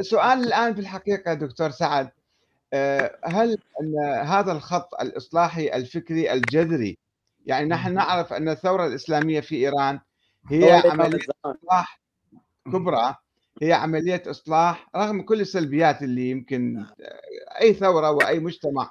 سؤال 0.00 0.38
الآن 0.44 0.74
في 0.74 0.80
الحقيقة 0.80 1.34
دكتور 1.34 1.70
سعد. 1.70 2.10
آه، 2.72 3.18
هل 3.24 3.58
أن 3.80 3.98
هذا 4.24 4.52
الخط 4.52 4.94
الإصلاحي 5.00 5.68
الفكري 5.74 6.32
الجذري 6.32 6.98
يعني 7.46 7.68
نحن 7.68 7.94
نعرف 7.94 8.32
أن 8.32 8.48
الثورة 8.48 8.86
الإسلامية 8.86 9.40
في 9.40 9.56
إيران 9.56 10.00
هي 10.50 10.72
عملية 10.72 11.18
إصلاح 11.44 12.00
كبرى 12.66 13.14
هي 13.62 13.72
عملية 13.72 14.22
إصلاح 14.26 14.88
رغم 14.96 15.22
كل 15.22 15.40
السلبيات 15.40 16.02
اللي 16.02 16.30
يمكن 16.30 16.86
أي 17.60 17.74
ثورة 17.74 18.10
وأي 18.10 18.38
مجتمع 18.38 18.90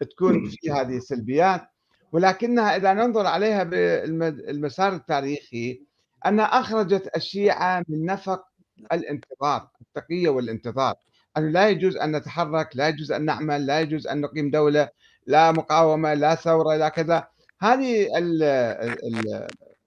تكون 0.00 0.48
في 0.48 0.70
هذه 0.70 0.96
السلبيات. 0.96 1.68
ولكنها 2.12 2.76
إذا 2.76 2.92
ننظر 2.92 3.26
عليها 3.26 3.64
بالمسار 3.64 4.92
التاريخي 4.94 5.82
أنها 6.26 6.44
أخرجت 6.44 7.16
الشيعة 7.16 7.84
من 7.88 8.04
نفق 8.04 8.44
الانتظار 8.92 9.68
التقية 9.80 10.28
والانتظار. 10.28 10.94
أنه 11.36 11.48
لا 11.48 11.68
يجوز 11.68 11.96
أن 11.96 12.16
نتحرك 12.16 12.70
لا 12.74 12.88
يجوز 12.88 13.12
أن 13.12 13.24
نعمل 13.24 13.66
لا 13.66 13.80
يجوز 13.80 14.06
أن 14.06 14.20
نقيم 14.20 14.50
دولة 14.50 14.88
لا 15.26 15.52
مقاومة 15.52 16.14
لا 16.14 16.34
ثورة 16.34 16.76
لا 16.76 16.88
كذا. 16.88 17.28
هذه 17.60 18.08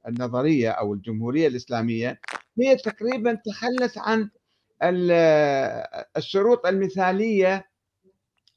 النظرية 0.07 0.69
أو 0.69 0.93
الجمهورية 0.93 1.47
الإسلامية 1.47 2.19
هي 2.59 2.75
تقريبا 2.75 3.37
تخلت 3.45 3.97
عن 3.97 4.29
الشروط 6.17 6.65
المثالية 6.65 7.65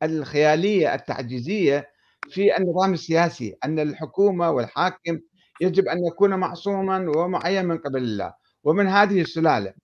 الخيالية 0.02 0.94
التعجيزية 0.94 1.88
في 2.30 2.56
النظام 2.56 2.92
السياسي. 2.92 3.56
أن 3.64 3.78
الحكومة 3.78 4.50
والحاكم 4.50 5.20
يجب 5.60 5.88
أن 5.88 6.06
يكون 6.06 6.34
معصوما 6.34 7.12
ومعين 7.16 7.64
من 7.64 7.78
قبل 7.78 8.02
الله 8.02 8.34
ومن 8.64 8.86
هذه 8.86 9.20
السلالة. 9.20 9.74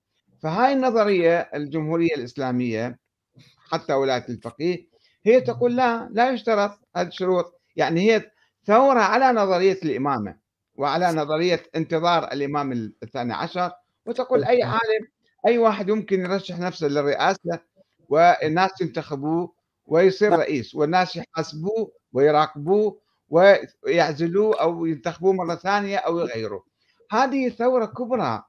فهاي 0.43 0.73
النظرية 0.73 1.39
الجمهورية 1.55 2.15
الإسلامية 2.15 2.99
حتى 3.71 3.93
ولاية 3.93 4.25
الفقيه 4.29 4.87
هي 5.25 5.41
تقول 5.41 5.77
لا 5.77 6.09
لا 6.13 6.30
يشترط 6.30 6.79
هذه 6.97 7.07
الشروط. 7.07 7.60
يعني 7.77 8.01
هي 8.13 8.30
ثورة 8.65 9.01
على 9.01 9.41
نظرية 9.41 9.79
الإمامة 9.85 10.37
وعلى 10.74 11.13
نظرية 11.13 11.63
انتظار 11.77 12.32
الإمام 12.32 12.73
الثاني 13.02 13.32
عشر 13.32 13.73
وتقول 14.07 14.45
أي 14.45 14.63
عالم 14.63 15.07
أي 15.47 15.59
واحد 15.59 15.88
يمكن 15.88 16.21
يرشح 16.21 16.59
نفسه 16.59 16.88
للرئاسة 16.88 17.59
والناس 18.09 18.80
ينتخبوه 18.80 19.54
ويصير 19.87 20.32
رئيس 20.32 20.75
والناس 20.75 21.16
يحاسبوه 21.16 21.93
ويراقبوه 22.13 23.01
ويعزلوه 23.29 24.60
أو 24.60 24.87
ينتخبوه 24.87 25.32
مرة 25.32 25.54
ثانية 25.54 25.97
أو 25.97 26.19
يغيروه. 26.19 26.65
هذه 27.10 27.49
ثورة 27.49 27.87
كبرى. 27.87 28.43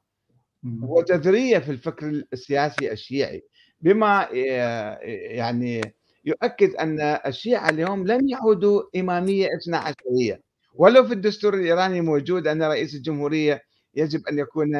وجذريه 0.81 1.59
في 1.59 1.71
الفكر 1.71 2.23
السياسي 2.33 2.91
الشيعي. 2.91 3.43
بما 3.81 4.27
يعني 4.31 5.81
يؤكد 6.25 6.75
أن 6.75 6.99
الشيعة 7.01 7.69
اليوم 7.69 8.07
لم 8.07 8.29
يعودوا 8.29 8.83
اماميه 8.95 9.47
اثنا 9.61 9.77
عشريه 9.77 10.41
ولو 10.75 11.03
في 11.05 11.13
الدستور 11.13 11.53
الإيراني 11.53 12.01
موجود 12.01 12.47
أن 12.47 12.63
رئيس 12.63 12.95
الجمهورية 12.95 13.61
يجب 13.95 14.27
أن 14.27 14.39
يكون 14.39 14.75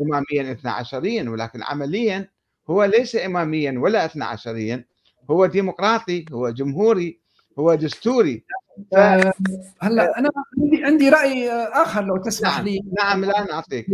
اماميا 0.00 0.52
اثنا 0.52 0.72
عشريا 0.72 1.30
ولكن 1.30 1.62
عمليا 1.62 2.28
هو 2.70 2.84
ليس 2.84 3.16
اماميا 3.16 3.74
ولا 3.78 4.04
اثنا 4.04 4.24
عشريا 4.26 4.84
هو 5.30 5.46
ديمقراطي 5.46 6.24
هو 6.32 6.50
جمهوري 6.50 7.20
هو 7.58 7.74
دستوري. 7.74 8.44
ف... 8.92 8.94
آه، 8.96 9.32
هلا 9.80 10.18
أنا 10.18 10.30
عندي 10.58 10.84
عندي 10.84 11.08
رأي 11.08 11.50
آخر 11.52 12.04
لو 12.04 12.16
تسمح 12.16 12.56
نعم. 12.56 12.66
لي 12.66 12.80
نعم 12.98 13.24
لا 13.24 13.44
نعطيك 13.44 13.86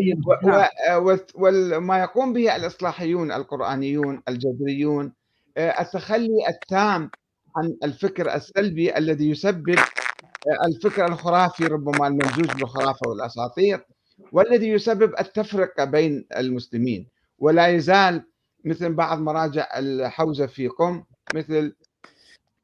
نعم. 0.44 1.18
وما 1.34 1.98
يقوم 1.98 2.32
به 2.32 2.56
الإصلاحيون 2.56 3.32
القرآنيون 3.32 4.22
الجذريون 4.28 5.12
آه، 5.56 5.80
التخلي 5.80 6.48
التام 6.48 7.10
عن 7.56 7.76
الفكر 7.84 8.34
السلبي 8.34 8.96
الذي 8.96 9.30
يسبب 9.30 9.78
آه، 9.78 10.66
الفكر 10.66 11.06
الخرافي 11.06 11.66
ربما 11.66 12.06
الممزوج 12.06 12.52
بالخرافة 12.52 13.08
والأساطير 13.08 13.86
والذي 14.32 14.68
يسبب 14.68 15.14
التفرقة 15.20 15.84
بين 15.84 16.26
المسلمين 16.36 17.06
ولا 17.38 17.68
يزال 17.68 18.24
مثل 18.64 18.92
بعض 18.92 19.18
مراجع 19.18 19.66
الحوزة 19.78 20.46
في 20.46 20.68
قم 20.68 21.04
مثل 21.34 21.74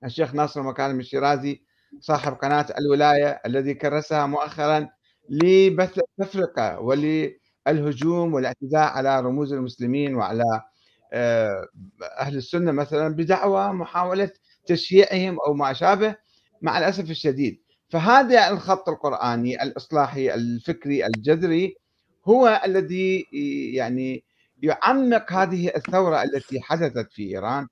الشيخ 0.04 0.34
ناصر 0.34 0.62
مكارم 0.62 1.00
الشيرازي 1.00 1.65
صاحب 2.00 2.32
قناة 2.32 2.66
الولاية 2.78 3.40
الذي 3.46 3.74
كرسها 3.74 4.26
مؤخرا 4.26 4.88
لبث 5.30 5.98
التفرقة 5.98 6.80
وللهجوم 6.80 8.34
والاعتداء 8.34 8.82
على 8.92 9.20
رموز 9.20 9.52
المسلمين 9.52 10.14
وعلى 10.14 10.44
آه، 11.12 11.68
أهل 12.20 12.36
السنة 12.36 12.72
مثلا 12.72 13.14
بدعوى 13.14 13.72
محاولة 13.72 14.30
تشييعهم 14.66 15.38
أو 15.46 15.54
ما 15.54 15.72
شابه 15.72 16.16
مع 16.62 16.78
الأسف 16.78 17.10
الشديد. 17.10 17.60
فهذا 17.90 18.48
الخط 18.48 18.88
القرآني 18.88 19.62
الإصلاحي 19.62 20.34
الفكري 20.34 21.06
الجذري 21.06 21.76
هو 22.28 22.60
الذي 22.64 23.26
يعني 23.74 24.24
يعمق 24.62 25.32
هذه 25.32 25.72
الثورة 25.76 26.22
التي 26.22 26.60
حدثت 26.60 27.12
في 27.12 27.22
إيران 27.22 27.66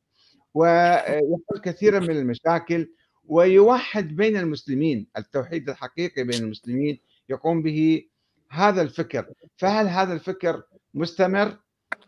ويحل 0.55 1.61
كثيرا 1.65 2.01
من 2.01 2.11
المشاكل. 2.11 2.89
ويوحد 3.29 4.17
بين 4.17 4.37
المسلمين 4.37 5.07
التوحيد 5.19 5.71
الحقيقي 5.71 6.25
بين 6.25 6.43
المسلمين 6.43 6.99
يقوم 7.29 7.63
به 7.63 8.05
هذا 8.51 8.83
الفكر. 8.83 9.27
فهل 9.57 9.89
هذا 9.89 10.13
الفكر 10.13 10.63
مستمر؟ 10.95 11.57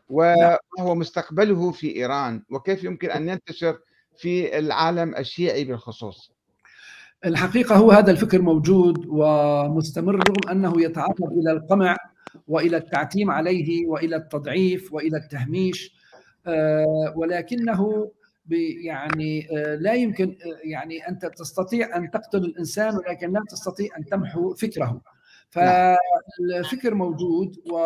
وهو 0.09 0.95
مستقبله 0.95 1.73
في 1.73 1.97
إيران 1.97 2.43
وكيف 2.51 2.85
يمكن 2.85 3.11
أن 3.11 3.29
ينتشر 3.29 3.79
في 4.17 4.59
العالم 4.59 5.17
الشيعي 5.17 5.65
بالخصوص؟ 5.65 6.33
الحقيقة 7.25 7.77
هو 7.77 7.91
هذا 7.91 8.11
الفكر 8.11 8.43
موجود 8.43 9.07
ومستمر 9.09 10.15
رغم 10.15 10.51
أنه 10.51 10.83
يتعرض 10.83 11.33
إلى 11.33 11.53
القمع 11.53 11.97
وإلى 12.49 12.77
التعتيم 12.77 13.31
عليه 13.31 13.87
وإلى 13.87 14.17
التضعيف 14.17 14.93
وإلى 14.93 15.17
التهميش 15.17 15.97
آه، 16.47 17.13
ولكنه 17.17 18.11
يعني 18.85 19.49
آه، 19.51 19.75
لا 19.75 19.95
يمكن 19.95 20.29
آه، 20.29 20.59
يعني 20.65 21.09
أنت 21.09 21.27
تستطيع 21.27 21.97
أن 21.97 22.11
تقتل 22.11 22.39
الإنسان 22.39 22.97
ولكن 22.97 23.33
لا 23.33 23.43
تستطيع 23.49 23.89
أن 23.99 24.05
تمحو 24.05 24.55
فكره 24.55 24.85
نعم. 24.85 25.01
فالفكر 25.51 26.95
موجود 26.95 27.57
و 27.73 27.77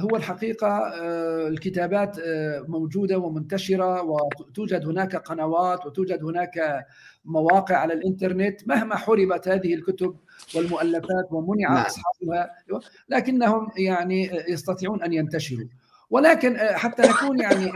هو 0.00 0.16
الحقيقة 0.16 0.68
آه، 0.68 1.48
الكتابات 1.48 2.16
موجودة 2.68 3.18
ومنتشرة 3.18 4.02
وتوجد 4.02 4.86
هناك 4.86 5.16
قنوات 5.16 5.86
وتوجد 5.86 6.24
هناك 6.24 6.86
مواقع 7.24 7.76
على 7.76 7.94
الإنترنت 7.94 8.68
مهما 8.68 8.96
حربت 8.96 9.48
هذه 9.48 9.74
الكتب 9.74 10.16
والمؤلفات 10.54 11.28
ومنع 11.30 11.74
نعم. 11.74 11.84
أصحابها 11.84 12.50
لكنهم 13.08 13.68
يعني 13.78 14.30
يستطيعون 14.48 15.02
أن 15.02 15.12
ينتشروا 15.12 15.68
ولكن 16.10 16.56
حتى 16.58 17.02
نكون 17.02 17.40
يعني 17.40 17.72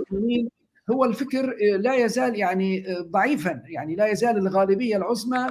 هو 0.90 1.04
الفكر 1.04 1.44
آه، 1.44 1.76
لا 1.76 1.94
يزال 1.94 2.38
يعني 2.38 2.88
آه، 2.88 3.00
ضعيفا. 3.02 3.62
يعني 3.66 3.94
لا 3.96 4.06
يزال 4.06 4.38
الغالبية 4.38 4.96
العظمى 4.96 5.46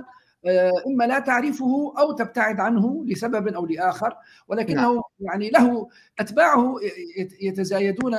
آه، 0.46 0.72
إما 0.88 1.03
لا 1.03 1.19
تعرفه 1.19 1.94
أو 2.00 2.12
تبتعد 2.12 2.59
عنه 2.59 3.06
لسبب 3.08 3.47
أو 3.47 3.66
لآخر. 3.66 4.14
ولكنه 4.47 4.94
نعم. 4.94 5.02
يعني 5.20 5.50
له 5.50 5.88
أتباعه 6.20 6.75
يتزايدون 7.41 8.14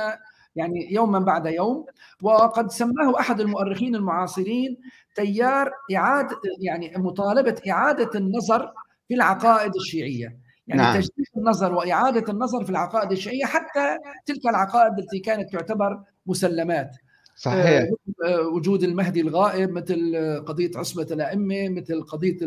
يعني 0.55 0.93
يوما 0.93 1.19
بعد 1.19 1.45
يوم. 1.45 1.85
وقد 2.21 2.71
سماه 2.71 3.19
أحد 3.19 3.41
المؤرخين 3.41 3.95
المعاصرين 3.95 4.77
تيار 5.15 5.71
اعاده 5.95 6.37
يعني 6.61 6.93
مطالبة 6.97 7.55
إعادة 7.69 8.19
النظر 8.19 8.73
في 9.07 9.13
العقائد 9.13 9.75
الشيعية. 9.75 10.42
يعني 10.67 10.81
نعم. 10.81 10.93
تجديد 10.95 11.25
النظر 11.37 11.73
وإعادة 11.73 12.33
النظر 12.33 12.63
في 12.63 12.69
العقائد 12.69 13.11
الشيعية 13.11 13.45
حتى 13.45 13.97
تلك 14.25 14.47
العقائد 14.49 14.99
التي 14.99 15.19
كانت 15.19 15.53
تعتبر 15.53 15.99
مسلمات 16.25 16.95
صحيح 17.35 17.89
آه، 18.25 18.47
وجود 18.47 18.83
المهدي 18.83 19.21
الغائب 19.21 19.71
مثل 19.71 20.15
قضية 20.47 20.71
عصمة 20.75 21.07
الأئمة 21.11 21.69
مثل 21.69 22.03
قضية 22.03 22.37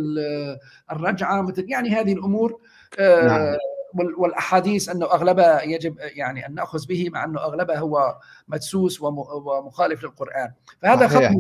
الرجعة 0.92 1.42
مثل 1.42 1.66
يعني 1.68 1.90
هذه 1.90 2.12
الأمور 2.12 2.60
آه، 2.98 3.26
نعم. 3.26 3.56
والأحاديث 4.18 4.88
أنه 4.88 5.06
أغلبها 5.06 5.62
يجب 5.62 5.96
يعني 5.98 6.46
أن 6.46 6.54
نأخذ 6.54 6.86
به 6.86 7.10
مع 7.10 7.24
أنه 7.24 7.40
أغلبها 7.40 7.78
هو 7.78 8.18
مدسوس 8.48 9.02
ومخالف 9.02 10.04
للقرآن 10.04 10.52
فهذا 10.82 11.08
خط 11.08 11.22
نعم. 11.22 11.36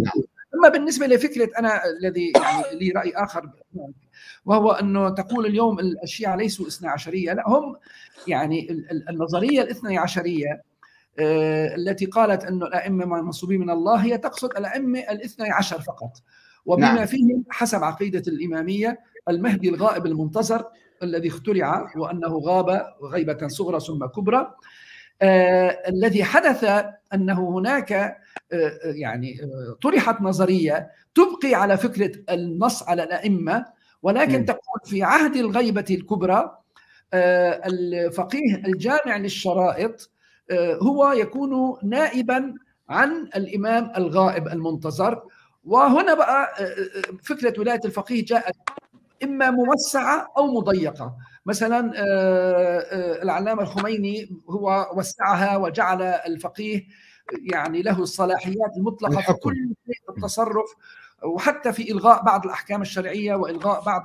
أما 0.58 0.68
بالنسبة 0.68 1.06
لفكرة 1.06 1.50
أنا 1.58 1.80
الذي 1.86 2.32
يعني 2.36 2.78
لي 2.78 2.90
رأي 2.90 3.12
آخر 3.16 3.50
وهو 4.44 4.70
أنه 4.70 5.08
تقول 5.08 5.46
اليوم 5.46 5.78
الشيعه 5.80 6.36
ليسوا 6.36 6.66
اثنا 6.66 6.90
عشرية 6.90 7.32
لا 7.32 7.48
هم 7.48 7.76
يعني 8.26 8.86
النظرية 9.10 9.62
الاثني 9.62 9.98
عشرية 9.98 10.62
آه، 11.18 11.74
التي 11.74 12.06
قالت 12.06 12.44
أن 12.44 12.62
الأئمة 12.62 13.22
منصوبين 13.22 13.60
من 13.60 13.70
الله 13.70 13.96
هي 13.96 14.18
تقصد 14.18 14.56
الأئمة 14.56 14.98
الاثني 14.98 15.50
عشر 15.50 15.80
فقط 15.80 16.10
وبما 16.66 16.94
نعم. 16.94 17.06
فيهم 17.06 17.44
حسب 17.50 17.84
عقيدة 17.84 18.22
الإمامية 18.28 19.00
المهدي 19.28 19.68
الغائب 19.68 20.06
المنتظر 20.06 20.64
الذي 21.02 21.28
اخترع 21.28 21.92
وأنه 21.96 22.38
غاب 22.38 22.86
غيبة 23.02 23.48
صغرى 23.48 23.80
ثم 23.80 24.06
كبرى 24.06 24.54
الذي 25.22 26.24
حدث 26.24 26.84
أنه 27.14 27.48
هناك 27.58 28.16
يعني 28.84 29.38
طرحت 29.82 30.20
نظرية 30.20 30.90
تبقي 31.14 31.54
على 31.54 31.76
فكرة 31.76 32.12
النص 32.34 32.82
على 32.82 33.02
الأئمة 33.02 33.64
ولكن 34.02 34.44
تقول 34.44 34.80
في 34.84 35.02
عهد 35.02 35.36
الغيبة 35.36 35.84
الكبرى 35.90 36.58
الفقيه 37.14 38.54
الجامع 38.66 39.16
للشرائط 39.16 40.10
هو 40.82 41.12
يكون 41.12 41.78
نائبا 41.82 42.54
عن 42.88 43.28
الإمام 43.36 43.92
الغائب 43.96 44.48
المنتظر. 44.48 45.22
وهنا 45.64 46.14
بقى 46.14 46.54
فكرة 47.22 47.60
ولاية 47.60 47.80
الفقيه 47.84 48.24
جاءت 48.24 48.54
إما 49.24 49.50
موسعة 49.50 50.32
أو 50.38 50.46
مضيقة. 50.46 51.16
مثلا 51.46 51.92
العلامة 53.22 53.62
الخميني 53.62 54.30
هو 54.48 54.90
وسعها 54.94 55.56
وجعل 55.56 56.02
الفقيه 56.02 56.86
يعني 57.52 57.82
له 57.82 58.02
الصلاحيات 58.02 58.76
المطلقة 58.76 59.20
في 59.20 59.32
كل 59.32 59.74
التصرف 60.08 60.74
وحتى 61.24 61.72
في 61.72 61.92
إلغاء 61.92 62.24
بعض 62.24 62.44
الأحكام 62.44 62.82
الشرعية 62.82 63.34
وإلغاء 63.34 63.84
بعض. 63.84 64.04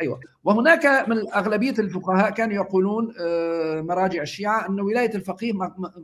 أيوه. 0.00 0.20
وهناك 0.44 1.08
من 1.08 1.32
أغلبية 1.34 1.74
الفقهاء 1.78 2.30
كانوا 2.30 2.54
يقولون 2.54 3.14
مراجع 3.86 4.22
الشيعة 4.22 4.68
أن 4.68 4.80
ولاية 4.80 5.14
الفقيه 5.14 5.52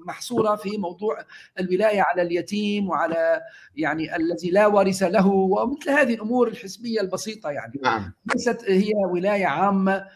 محصورة 0.07 0.57
في 0.57 0.79
موضوع 0.79 1.19
الولاية 1.61 2.03
على 2.03 2.23
اليتيم 2.23 2.89
وعلى 2.89 3.41
يعني 3.77 4.17
الذي 4.17 4.51
لا 4.51 4.67
وارث 4.67 5.03
له 5.03 5.27
ومثل 5.27 5.91
هذه 5.91 6.15
الأمور 6.15 6.49
الحزبيه 6.49 7.01
البسيطة 7.01 7.51
يعني. 7.51 7.81
نعم. 7.83 8.13
ليست 8.35 8.65
هي 8.65 8.93
ولاية 9.13 9.47
عامة 9.47 10.07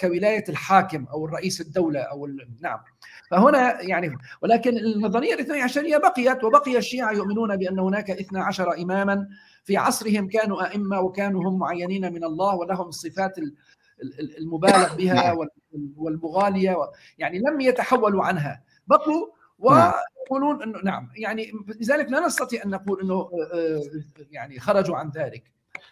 كولاية 0.00 0.44
الحاكم 0.48 1.06
أو 1.12 1.26
الرئيس 1.26 1.60
الدولة 1.60 2.00
أو 2.00 2.28
نعم. 2.60 2.78
فهنا 3.30 3.80
يعني 3.80 4.16
ولكن 4.42 4.76
النظرية 4.76 5.34
الاثني 5.34 5.62
عشرية 5.62 5.96
بقيت 5.96 6.44
وبقي 6.44 6.76
الشيعة 6.76 7.12
يؤمنون 7.12 7.56
بأن 7.56 7.78
هناك 7.78 8.10
اثنا 8.10 8.44
عشر 8.44 8.74
إماما 8.74 9.28
في 9.70 9.76
عصرهم 9.76 10.28
كانوا 10.28 10.70
أئمة 10.70 11.00
وكانوا 11.00 11.48
هم 11.48 11.58
معينين 11.58 12.12
من 12.12 12.24
الله 12.24 12.54
ولهم 12.54 12.88
الصفات 12.88 13.34
المبالغ 14.38 14.96
بها 14.96 15.36
والمغالية 15.96 16.76
يعني 17.18 17.38
لم 17.38 17.60
يتحولوا 17.60 18.24
عنها. 18.24 18.62
بقوا 18.86 19.26
ويقولون 19.58 20.62
إنه 20.62 20.78
نعم 20.84 21.08
يعني 21.16 21.52
لذلك 21.80 22.10
لا 22.10 22.26
نستطيع 22.26 22.64
أن 22.64 22.70
نقول 22.70 23.00
إنه 23.00 23.30
يعني 24.30 24.60
خرجوا 24.60 24.96
عن 24.96 25.10
ذلك. 25.10 25.42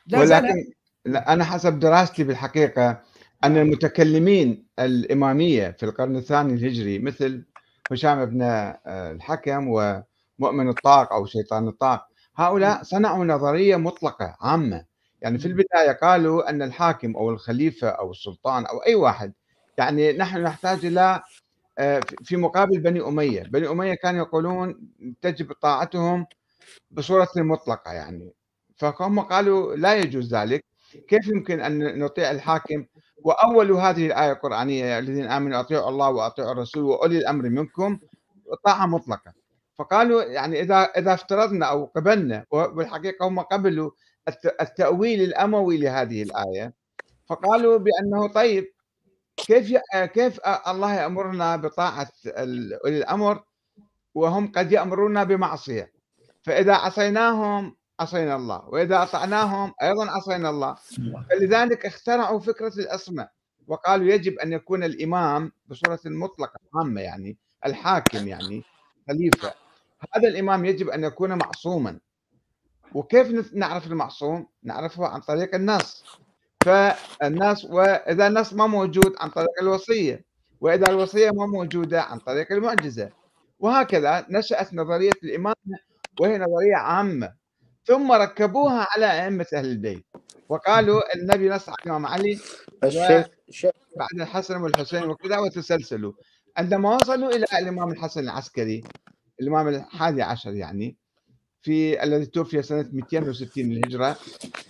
لا 0.07 0.19
ولكن 0.19 0.73
لا 1.05 1.33
أنا 1.33 1.45
حسب 1.45 1.79
دراستي 1.79 2.25
بالحقيقة 2.25 3.01
أن 3.45 3.57
المتكلمين 3.57 4.67
الإمامية 4.79 5.71
في 5.71 5.83
القرن 5.83 6.17
الثاني 6.17 6.55
الهجري 6.55 6.99
مثل 6.99 7.45
هشام 7.93 8.25
بن 8.25 8.43
الحكم 8.87 9.69
ومؤمن 9.69 10.69
الطاق 10.69 11.13
أو 11.13 11.27
شيطان 11.27 11.69
الطاق 11.69 12.07
هؤلاء 12.38 12.82
صنعوا 12.82 13.25
نظرية 13.25 13.76
مطلقة 13.76 14.37
عامة. 14.40 14.85
يعني 15.23 15.38
في 15.38 15.46
البداية 15.46 15.93
قالوا 15.93 16.50
أن 16.50 16.62
الحاكم 16.62 17.17
أو 17.17 17.31
الخليفة 17.31 17.88
أو 17.88 18.11
السلطان 18.11 18.67
أو 18.67 18.79
أي 18.79 18.94
واحد 18.94 19.32
يعني 19.79 20.12
نحن 20.12 20.43
نحتاج 20.43 20.85
إلى 20.87 21.23
في 22.25 22.37
مقابل 22.37 22.81
بني 22.81 23.00
أمية، 23.00 23.43
بني 23.43 23.69
أمية 23.69 23.94
كانوا 23.94 24.20
يقولون 24.26 24.88
تجب 25.23 25.52
طاعتهم 25.52 26.26
بصورة 26.90 27.29
مطلقة 27.37 27.93
يعني. 27.93 28.32
فهم 28.76 29.20
قالوا 29.20 29.76
لا 29.76 29.94
يجوز 29.96 30.34
ذلك. 30.34 30.64
كيف 31.08 31.29
يمكن 31.29 31.61
أن 31.61 31.99
نطيع 31.99 32.31
الحاكم؟ 32.31 32.84
وأول 33.25 33.73
هذه 33.73 34.06
الآية 34.06 34.32
القرآنية 34.32 34.99
الذين 34.99 35.26
آمنوا 35.26 35.61
أطيعوا 35.61 35.88
الله 35.88 36.11
وأطيعوا 36.11 36.52
الرسول 36.52 36.84
وأولي 36.84 37.19
الأمر 37.19 37.49
منكم 37.49 37.99
طاعة 38.64 38.87
مطلقة. 38.87 39.32
فقالوا 39.79 40.23
يعني 40.23 40.61
إذا 40.61 40.77
إذا 40.77 41.15
افترضنا 41.15 41.67
أو 41.67 41.85
قبلنا 41.85 42.45
وبالحقيقه 42.51 43.27
هم 43.29 43.41
قبلوا 43.41 43.91
التأويل 44.61 45.23
الأموي 45.23 45.79
لهذه 45.79 46.23
الآية 46.23 46.75
فقالوا 47.27 47.79
بأنه 47.79 48.27
طيب 48.27 48.73
كيف 49.37 49.79
كيف 49.93 50.41
الله 50.69 50.95
يأمرنا 50.95 51.57
بطاعة 51.57 52.09
اولي 52.27 52.99
الأمر 52.99 53.43
وهم 54.15 54.53
قد 54.53 54.73
يأمرون 54.73 55.25
بمعصية؟ 55.25 55.93
فإذا 56.43 56.75
عصيناهم 56.75 57.77
عصينا 58.01 58.37
الله 58.37 58.69
وإذا 58.69 59.03
أطعناهم 59.03 59.75
أيضا 59.83 60.11
عصينا 60.11 60.51
الله. 60.51 60.77
فلذلك 61.31 61.87
اخترعوا 61.87 62.41
فكرة 62.41 62.73
الاسماء 62.79 63.31
وقالوا 63.67 64.07
يجب 64.07 64.39
أن 64.39 64.53
يكون 64.53 64.85
الإمام 64.85 65.53
بصورة 65.67 66.01
مطلقة 66.05 66.61
عامة 66.75 67.01
يعني 67.01 67.39
الحاكم 67.67 68.29
يعني 68.29 68.63
خليفة. 69.09 69.68
هذا 70.15 70.29
الإمام 70.29 70.65
يجب 70.65 70.89
أن 70.89 71.05
يكون 71.05 71.33
معصوما. 71.39 71.99
وكيف 72.95 73.55
نعرف 73.55 73.87
المعصوم؟ 73.87 74.47
نعرفه 74.62 75.06
عن 75.06 75.21
طريق 75.21 75.55
النص. 75.55 76.05
فالنص 76.65 77.65
واذا 77.65 78.27
النص 78.27 78.53
ما 78.53 78.67
موجود 78.67 79.15
عن 79.21 79.31
طريق 79.31 79.62
الوصية 79.62 80.25
وإذا 80.61 80.91
الوصية 80.91 81.31
ما 81.31 81.47
موجودة 81.47 82.03
عن 82.03 82.19
طريق 82.19 82.53
المعجزة. 82.53 83.11
وهكذا 83.59 84.27
نشأت 84.31 84.75
نظرية 84.75 85.12
الامامه 85.25 85.79
وهي 86.21 86.39
نظرية 86.39 86.77
عامة. 86.77 87.33
ثم 87.85 88.12
ركبوها 88.12 88.87
على 88.91 89.25
أئمة 89.25 89.47
أهل 89.55 89.67
البيت. 89.67 90.06
وقالوا 90.49 91.15
النبي 91.15 91.49
نص 91.49 91.69
على 91.69 91.77
الإمام 91.87 92.06
علي 92.06 92.39
بعد 93.97 94.21
الحسن 94.21 94.61
والحسين 94.62 95.05
وكذا 95.05 95.39
وتسلسلوا. 95.39 96.12
عندما 96.56 96.94
وصلوا 96.94 97.29
إلى 97.31 97.47
الإمام 97.59 97.91
الحسن 97.91 98.21
العسكري 98.21 98.85
الامام 99.40 99.69
الحادي 99.69 100.23
عشر 100.23 100.52
يعني 100.55 100.96
في 101.62 102.02
الذي 102.02 102.26
توفي 102.26 102.62
سنة 102.62 102.88
260 102.93 103.64
للهجرة. 103.64 104.17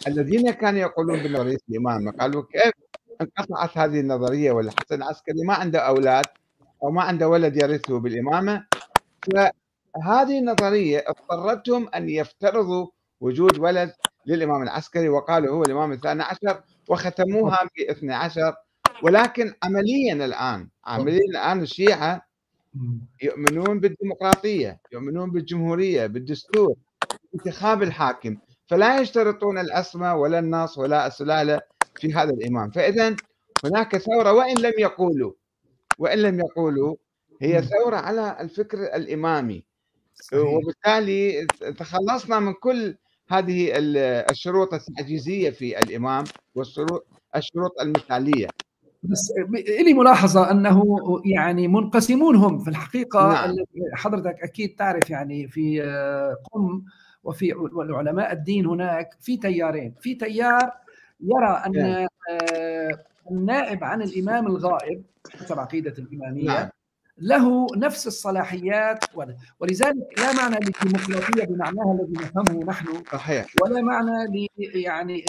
الذين 0.06 0.50
كانوا 0.50 0.80
يقولون 0.80 1.18
بنظريه 1.22 1.58
الامامه 1.70 2.12
قالوا 2.12 2.42
كيف 2.52 2.72
انقطعت 3.20 3.78
هذه 3.78 4.00
النظرية 4.00 4.52
والحسن 4.52 4.94
العسكري 4.94 5.44
ما 5.46 5.54
عنده 5.54 5.78
أولاد 5.80 6.24
أو 6.84 6.90
ما 6.90 7.02
عنده 7.02 7.28
ولد 7.28 7.56
يرثه 7.56 8.00
بالإمامة؟ 8.00 8.66
فهذه 9.34 10.38
النظرية 10.38 11.04
اضطرتهم 11.06 11.88
أن 11.94 12.08
يفترضوا 12.08 12.86
وجود 13.20 13.58
ولد 13.58 13.92
للإمام 14.26 14.62
العسكري 14.62 15.08
وقالوا 15.08 15.54
هو 15.54 15.62
الإمام 15.62 15.92
الثاني 15.92 16.22
عشر 16.22 16.62
وختموها 16.88 17.58
ب 17.64 17.90
12 17.90 18.54
ولكن 19.02 19.54
عمليا 19.62 20.12
الآن 20.12 20.68
عمليا 20.84 21.20
الآن 21.30 21.60
الشيعة 21.62 22.27
يؤمنون 23.22 23.80
بالديمقراطية 23.80 24.80
يؤمنون 24.92 25.30
بالجمهورية 25.30 26.06
بالدستور 26.06 26.74
انتخاب 27.34 27.82
الحاكم 27.82 28.36
فلا 28.66 29.00
يشترطون 29.00 29.58
الاسماء 29.58 30.16
ولا 30.16 30.38
النص 30.38 30.78
ولا 30.78 31.06
السلالة 31.06 31.60
في 31.96 32.14
هذا 32.14 32.30
الامام 32.30 32.70
فإذا 32.70 33.16
هناك 33.64 33.96
ثورة 33.96 34.32
وإن 34.32 34.58
لم 34.58 34.72
يقولوا 34.78 35.32
وإن 35.98 36.18
لم 36.18 36.40
يقولوا 36.40 36.96
هي 37.42 37.62
ثورة 37.62 37.96
على 37.96 38.36
الفكر 38.40 38.78
الإمامي. 38.82 39.64
صحيح. 40.14 40.40
وبالتالي 40.40 41.46
تخلصنا 41.78 42.38
من 42.40 42.52
كل 42.52 42.96
هذه 43.28 43.72
الشروط 44.30 44.74
التعجيزية 44.74 45.50
في 45.50 45.78
الإمام 45.78 46.24
والشروط 46.54 47.06
الشروط 47.36 47.80
المثالية. 47.80 48.48
بس 49.02 49.32
لي 49.84 49.94
ملاحظة 49.94 50.50
أنه 50.50 50.82
يعني 51.24 51.68
منقسمون 51.68 52.36
هم 52.36 52.58
في 52.58 52.70
الحقيقة 52.70 53.28
نعم. 53.28 53.54
حضرتك 53.94 54.42
أكيد 54.42 54.74
تعرف 54.74 55.10
يعني 55.10 55.48
في 55.48 55.80
قم 56.52 56.82
وفي 57.24 57.54
علماء 57.78 58.32
الدين 58.32 58.66
هناك 58.66 59.16
في 59.20 59.36
تيارين 59.36 59.94
في 60.00 60.14
تيار 60.14 60.72
يرى 61.20 61.62
أن 61.66 61.72
نعم. 61.72 62.06
النائب 63.30 63.84
عن 63.84 64.02
الإمام 64.02 64.46
الغائب 64.46 65.02
حسب 65.30 65.58
عقيدة 65.58 65.94
الإمامية 65.98 66.46
نعم. 66.46 66.68
له 67.18 67.66
نفس 67.76 68.06
الصلاحيات 68.06 69.04
ولذلك 69.60 70.18
لا 70.18 70.32
معنى 70.32 70.56
للديمقراطية 70.56 71.44
بمعناها 71.44 71.98
الذي 72.00 72.12
نفهمه 72.12 72.64
نحن 72.64 72.88
صحيح 73.12 73.46
ولا 73.62 73.80
معنى 73.80 74.26
ل 74.26 74.48
يعني 74.58 75.24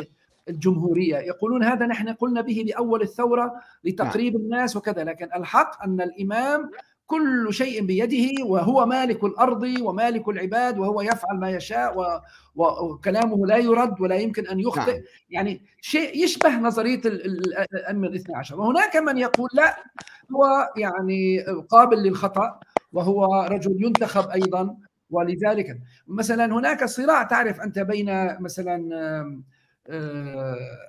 الجمهورية 0.49 1.17
يقولون 1.17 1.63
هذا 1.63 1.85
نحن 1.85 2.09
قلنا 2.09 2.41
به 2.41 2.63
باول 2.67 3.01
الثورة 3.01 3.53
لتقريب 3.83 4.35
الناس 4.35 4.75
وكذا 4.75 5.03
لكن 5.03 5.29
الحق 5.35 5.83
أن 5.83 6.01
الإمام 6.01 6.71
كل 7.09 7.53
شيء 7.53 7.85
بيده 7.85 8.45
وهو 8.45 8.85
مالك 8.85 9.23
الأرض 9.23 9.63
ومالك 9.81 10.29
العباد 10.29 10.79
وهو 10.79 11.01
يفعل 11.01 11.37
ما 11.37 11.49
يشاء. 11.49 12.21
وكلامه 12.55 13.47
لا 13.47 13.57
يرد 13.57 14.01
ولا 14.01 14.15
يمكن 14.15 14.47
أن 14.47 14.59
يخطئ 14.59 14.91
نعم. 14.91 15.01
يعني 15.29 15.61
شيء 15.81 16.23
يشبه 16.23 16.59
نظرية 16.59 17.01
الأئمة 17.05 18.07
الاثنى 18.07 18.35
عشر 18.35 18.59
وهناك 18.59 18.95
من 18.95 19.17
يقول 19.17 19.49
لا 19.53 19.75
هو 20.35 20.69
يعني 20.77 21.41
قابل 21.69 21.97
للخطأ 21.97 22.59
وهو 22.93 23.43
رجل 23.43 23.85
ينتخب 23.85 24.29
أيضا 24.29 24.77
ولذلك 25.09 25.79
مثلا 26.07 26.45
هناك 26.45 26.85
صراع 26.85 27.23
تعرف 27.23 27.61
أنت 27.61 27.79
بين 27.79 28.37
مثلا 28.41 28.77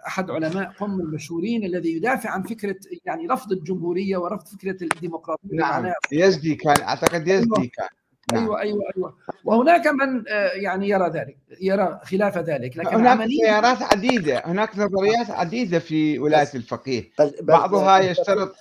أحد 0.07 0.31
علماء 0.31 0.73
قم 0.79 1.01
المشهورين 1.01 1.65
الذي 1.65 1.97
يدافع 1.97 2.31
عن 2.31 2.43
فكرة 2.43 2.77
يعني 3.05 3.27
رفض 3.27 3.53
الجمهورية 3.53 4.17
ورفض 4.17 4.47
فكرة 4.47 4.85
الديمقراطية 4.85 5.49
نعم 5.53 5.93
يزدي 6.13 6.55
كان 6.55 6.83
أعتقد 6.83 7.29
يزدي 7.29 7.67
كان 7.67 7.89
نعم. 8.33 8.43
أيوه 8.43 8.61
أيوه 8.61 8.83
أيوه 8.97 9.17
وهناك 9.45 9.87
من 9.87 10.25
يعني 10.55 10.89
يرى 10.89 11.11
ذلك 11.11 11.37
يرى 11.61 12.01
خلاف 12.05 12.39
ذلك 12.39 12.77
لكن 12.77 12.97
هناك 12.97 13.29
تيارات 13.29 13.83
عديدة 13.83 14.43
هناك 14.47 14.79
نظريات 14.79 15.31
عديدة 15.31 15.79
في 15.79 16.19
ولاية 16.19 16.49
الفقيه 16.55 17.11
بعضها 17.43 17.99
يشترط 17.99 18.55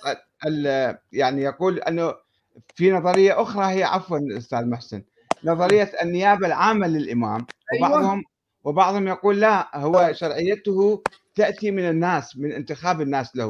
يعني 1.12 1.42
يقول 1.42 1.78
إنه 1.78 2.14
في 2.74 2.92
نظرية 2.92 3.42
أخرى 3.42 3.64
هي 3.64 3.84
عفوا 3.84 4.18
أستاذ 4.38 4.66
محسن 4.66 5.02
نظرية 5.44 5.90
النيابة 6.02 6.46
العامة 6.46 6.86
للإمام 6.86 7.46
أيوة. 7.72 7.88
وبعضهم 7.88 8.24
وبعضهم 8.64 9.08
يقول 9.08 9.40
لا 9.40 9.78
هو 9.78 10.12
شرعيته 10.12 11.02
تأتي 11.34 11.70
من 11.70 11.88
الناس 11.88 12.36
من 12.36 12.52
انتخاب 12.52 13.00
الناس 13.00 13.36
له. 13.36 13.48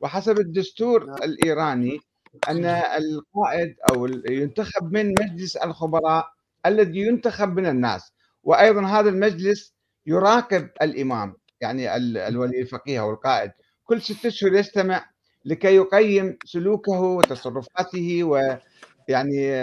وحسب 0.00 0.38
الدستور 0.38 1.14
الإيراني 1.24 2.00
أن 2.48 2.64
القائد 2.64 3.74
أو 3.90 4.06
ينتخب 4.06 4.92
من 4.92 5.14
مجلس 5.20 5.56
الخبراء 5.56 6.28
الذي 6.66 6.98
ينتخب 7.00 7.48
من 7.56 7.66
الناس. 7.66 8.12
وأيضا 8.44 8.86
هذا 8.86 9.08
المجلس 9.08 9.74
يراقب 10.06 10.68
الإمام 10.82 11.34
يعني 11.60 11.96
الولي 12.28 12.60
الفقيه 12.60 13.00
أو 13.00 13.10
القائد. 13.10 13.50
كل 13.84 14.02
ستة 14.02 14.26
أشهر 14.28 14.54
يجتمع 14.54 15.04
لكي 15.44 15.76
يقيم 15.76 16.38
سلوكه 16.44 17.00
وتصرفاته 17.00 18.24
ويعني 18.24 19.54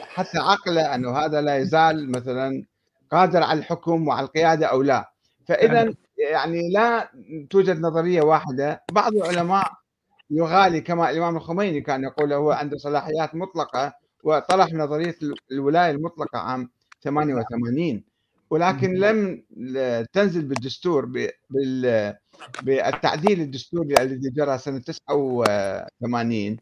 حتى 0.00 0.38
عقله 0.38 0.94
أنه 0.94 1.16
هذا 1.18 1.40
لا 1.40 1.56
يزال 1.56 2.10
مثلا 2.10 2.64
قادر 3.10 3.42
على 3.42 3.58
الحكم 3.58 4.08
وعلى 4.08 4.26
القيادة 4.26 4.66
أو 4.66 4.82
لا. 4.82 5.12
فإذا 5.48 5.94
يعني 6.30 6.70
لا 6.72 7.10
توجد 7.50 7.80
نظرية 7.80 8.22
واحدة. 8.22 8.82
بعض 8.92 9.12
العلماء 9.14 9.72
يغالي 10.30 10.80
كما 10.80 11.10
الإمام 11.10 11.36
الخميني 11.36 11.80
كان 11.80 12.04
يقول 12.04 12.32
هو 12.32 12.52
عنده 12.52 12.76
صلاحيات 12.78 13.34
مطلقة 13.34 13.92
وطرح 14.24 14.72
نظرية 14.72 15.14
الولاية 15.52 15.90
المطلقة 15.90 16.38
عام 16.38 16.70
88 17.04 18.04
ولكن 18.50 18.94
لم 18.94 19.42
تنزل 20.12 20.44
بالدستور 20.44 21.08
بالتعديل 22.62 23.40
الدستوري 23.40 23.94
الذي 24.00 24.30
جرى 24.30 24.58
سنة 24.58 24.78
89 24.78 26.56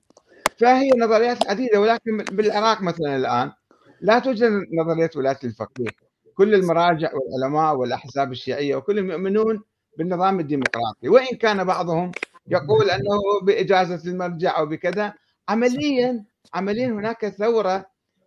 فهي 0.59 0.91
نظريات 0.99 1.51
عديدة 1.51 1.81
ولكن 1.81 2.17
بالعراق 2.17 2.83
مثلا 2.83 3.17
الآن 3.17 3.53
لا 4.01 4.19
توجد 4.19 4.51
نظرية 4.81 5.11
ولاية 5.17 5.39
الفقيه. 5.45 6.06
كل 6.37 6.55
المراجع 6.55 7.11
والعلماء 7.15 7.77
والأحزاب 7.77 8.33
الشيعية 8.33 8.77
وكلهم 8.77 9.11
يؤمنون 9.11 9.63
بالنظام 9.99 10.41
الديمقراطي. 10.41 11.09
وإن 11.09 11.37
كان 11.37 11.65
بعضهم 11.65 12.13
يقول 12.49 12.91
أنه 12.91 13.19
بإجازة 13.43 14.11
المرجع 14.11 14.59
أو 14.59 14.67
بكذا 14.67 15.15
عمليا 15.49 16.25
عمليا 16.55 16.87
هناك 16.87 17.29
ثورة 17.29 17.87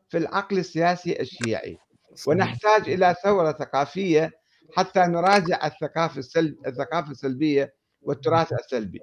في 0.10 0.18
العقل 0.18 0.58
السياسي 0.58 1.22
الشيعي. 1.22 1.78
ونحتاج 2.28 2.90
إلى 2.90 3.16
ثورة 3.24 3.52
ثقافية 3.52 4.32
حتى 4.76 5.00
نراجع 5.00 5.68
الثقافة 5.68 6.20
السلب 6.20 6.56
الثقافة 6.68 7.12
السلبية 7.12 7.74
والتراث 8.02 8.54
السلبي. 8.54 9.02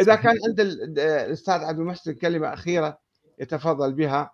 إذا 0.00 0.14
كان 0.14 0.34
عند 0.48 0.60
الأستاذ 0.60 1.54
عبد 1.54 1.78
المحسن 1.78 2.12
كلمة 2.14 2.52
أخيرة 2.54 2.98
يتفضل 3.38 3.92
بها. 3.94 4.30